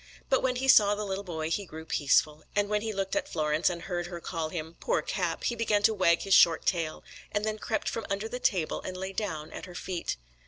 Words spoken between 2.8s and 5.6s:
he looked at Florence and heard her call him "poor Cap," he